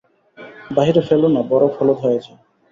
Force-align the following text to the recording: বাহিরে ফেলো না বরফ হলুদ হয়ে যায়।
বাহিরে 0.75 1.01
ফেলো 1.07 1.27
না 1.35 1.41
বরফ 1.49 1.73
হলুদ 1.77 1.97
হয়ে 2.03 2.19
যায়। 2.25 2.39